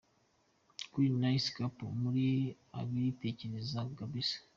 Great! 0.93 1.13
nice 1.25 1.47
couple 1.57 1.87
muri 2.01 2.23
abikitegererezo 2.79 3.81
kbs. 3.97 4.29